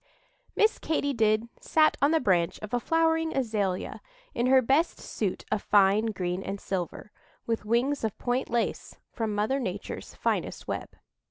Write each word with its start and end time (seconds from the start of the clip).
MISS 0.55 0.79
KATY 0.79 1.13
DID 1.13 1.47
sat 1.59 1.95
on 2.01 2.09
the 2.09 2.19
branch 2.19 2.57
of 2.63 2.73
a 2.73 2.79
flowering 2.79 3.37
azalea, 3.37 4.01
in 4.33 4.47
her 4.47 4.59
best 4.59 4.97
suit 4.99 5.45
of 5.51 5.61
fine 5.61 6.07
green 6.07 6.41
and 6.41 6.59
silver, 6.59 7.11
with 7.45 7.65
wings 7.65 8.03
of 8.03 8.17
point 8.17 8.49
lace 8.49 8.95
from 9.11 9.35
Mother 9.35 9.59
Nature's 9.59 10.15
finest 10.15 10.67
web. 10.67 10.89